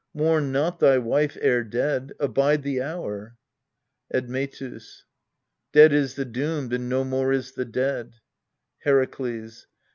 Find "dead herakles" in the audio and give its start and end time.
7.65-9.67